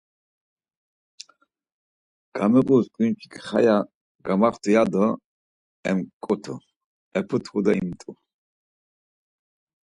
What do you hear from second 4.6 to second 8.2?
ya do emǩutu, eputxu do imt̆u.